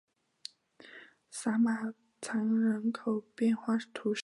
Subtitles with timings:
[1.29, 4.19] 萨马藏人口变化图示